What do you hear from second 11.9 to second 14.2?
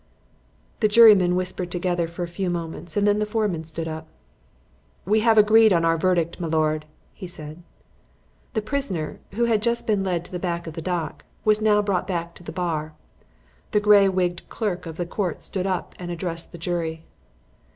back to the bar. The grey